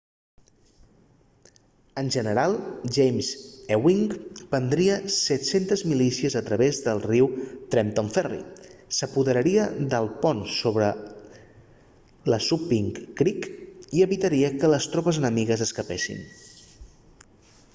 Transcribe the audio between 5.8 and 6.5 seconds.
milícies a